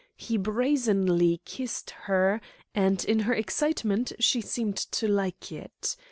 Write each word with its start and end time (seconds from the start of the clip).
He 0.17 0.35
brazenly 0.35 1.41
kissed 1.45 1.91
her, 1.91 2.41
and 2.73 3.05
in 3.05 3.19
her 3.19 3.35
excitement 3.35 4.13
she 4.17 4.41
seemed 4.41 4.77
to 4.77 5.07
like 5.07 5.51
it. 5.51 5.95